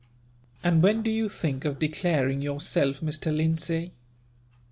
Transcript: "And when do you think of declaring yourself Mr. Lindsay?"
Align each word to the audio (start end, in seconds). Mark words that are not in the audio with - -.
"And 0.63 0.81
when 0.81 1.03
do 1.03 1.11
you 1.11 1.29
think 1.29 1.63
of 1.63 1.77
declaring 1.77 2.41
yourself 2.41 3.01
Mr. 3.01 3.31
Lindsay?" 3.31 3.93